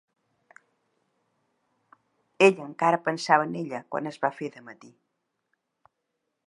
Ell 2.47 2.65
encara 2.65 3.03
pensava 3.09 3.47
en 3.49 3.55
ella 3.63 3.81
quan 3.93 4.13
es 4.13 4.19
va 4.25 4.35
fer 4.41 4.49
de 4.57 4.67
matí. 4.71 4.93